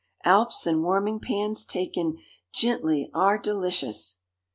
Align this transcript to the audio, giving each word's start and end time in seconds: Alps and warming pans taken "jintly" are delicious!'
Alps 0.23 0.65
and 0.65 0.81
warming 0.81 1.19
pans 1.19 1.63
taken 1.63 2.17
"jintly" 2.51 3.11
are 3.13 3.37
delicious!' 3.37 4.17